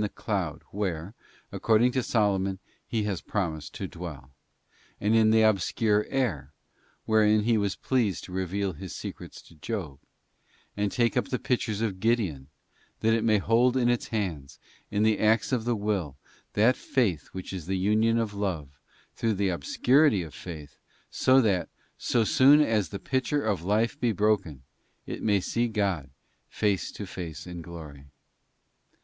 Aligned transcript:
the 0.00 0.08
cloud 0.08 0.62
where, 0.70 1.12
according 1.50 1.90
to 1.90 2.04
Solomon, 2.04 2.60
He 2.86 3.02
has 3.02 3.20
promised 3.20 3.74
to 3.74 3.88
dwell; 3.88 4.30
and 5.00 5.16
in 5.16 5.30
the 5.30 5.42
obscure 5.42 6.06
air, 6.08 6.52
wherein 7.04 7.42
He 7.42 7.58
was 7.58 7.74
pleased 7.74 8.22
to 8.22 8.32
reveal 8.32 8.74
His 8.74 8.94
secrets 8.94 9.42
to 9.42 9.56
Job; 9.56 9.98
and 10.76 10.92
take 10.92 11.14
3 11.14 11.18
up 11.18 11.28
the 11.30 11.40
pitchers 11.40 11.80
of 11.80 11.98
Gideon, 11.98 12.46
that 13.00 13.12
it 13.12 13.24
may 13.24 13.38
hold 13.38 13.76
in 13.76 13.88
its 13.88 14.06
hands, 14.06 14.60
in 14.88 15.02
the 15.02 15.18
acts 15.18 15.50
of 15.50 15.64
the 15.64 15.74
will, 15.74 16.16
that 16.52 16.78
light 16.96 17.18
which 17.32 17.52
is 17.52 17.66
the 17.66 17.76
union 17.76 18.18
of 18.20 18.32
love— 18.34 18.78
though 19.16 19.30
in 19.30 19.36
the 19.36 19.48
obscurity 19.48 20.22
of 20.22 20.32
faith—so 20.32 21.40
that, 21.40 21.68
as 22.14 22.30
soon 22.30 22.60
as 22.60 22.90
the 22.90 23.00
pitcher 23.00 23.42
of 23.42 23.62
life 23.64 23.98
be 23.98 24.12
broken, 24.12 24.62
it 25.06 25.24
may 25.24 25.40
see 25.40 25.66
God 25.66 26.10
face 26.48 26.92
to 26.92 27.04
face 27.04 27.48
in 27.48 27.62
glory. 27.62 28.04